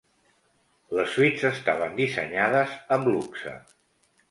Les 0.99 1.11
suites 1.17 1.43
estaven 1.51 1.95
dissenyades 2.01 2.75
amb 2.99 3.13
luxe. 3.13 3.57